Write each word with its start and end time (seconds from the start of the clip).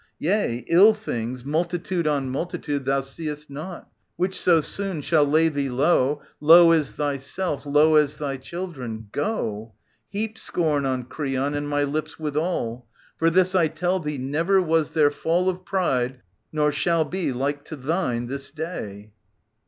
Yea, 0.17 0.63
ill 0.67 0.95
things 0.95 1.45
multitude 1.45 2.07
on 2.07 2.27
multitude 2.27 2.89
i 2.89 2.97
24 3.01 3.03
TT. 3.03 3.05
4^5 3.05 3.05
438 3.05 3.05
OEDIPUS, 3.05 3.17
KING 3.17 3.29
OF 3.29 3.35
THEBES 3.35 3.35
Thou 3.35 3.35
sccst 3.37 3.49
not, 3.55 3.89
which 4.15 4.39
so 4.41 4.61
soon 4.61 5.01
shall 5.03 5.25
lay 5.25 5.47
thee 5.49 5.69
low, 5.69 6.21
Low 6.39 6.71
as 6.71 6.91
thyself, 6.93 7.65
low 7.67 7.95
as 7.97 8.17
thy 8.17 8.37
children.— 8.37 9.07
Go, 9.11 9.73
Heap 10.09 10.39
scorn 10.39 10.87
on 10.87 11.03
Creon 11.03 11.53
and 11.53 11.69
my 11.69 11.83
lips 11.83 12.17
withal: 12.17 12.87
For 13.17 13.29
this 13.29 13.53
I 13.53 13.67
tell 13.67 13.99
thee, 13.99 14.17
never 14.17 14.59
was 14.59 14.89
there 14.89 15.11
fall 15.11 15.47
Of 15.47 15.63
pride, 15.65 16.21
nor 16.51 16.71
shall 16.71 17.05
be, 17.05 17.31
like 17.31 17.63
to 17.65 17.75
thine 17.75 18.25
this 18.25 18.49
day. 18.49 19.11